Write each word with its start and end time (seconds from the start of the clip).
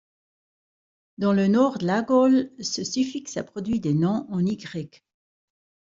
Dans 1.19 1.31
le 1.31 1.45
nord 1.47 1.77
de 1.77 1.85
la 1.85 2.01
Gaule 2.01 2.49
ce 2.59 2.83
suffixe 2.83 3.37
a 3.37 3.43
produit 3.43 3.79
des 3.79 3.93
noms 3.93 4.25
en 4.31 4.39
-y. 4.41 4.89